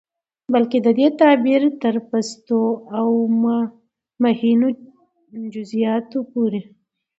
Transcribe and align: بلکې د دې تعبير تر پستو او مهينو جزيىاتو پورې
بلکې 0.53 0.77
د 0.85 0.87
دې 0.99 1.07
تعبير 1.19 1.61
تر 1.81 1.95
پستو 2.09 2.61
او 2.99 3.09
مهينو 4.23 4.67
جزيىاتو 5.53 6.19
پورې 6.31 6.61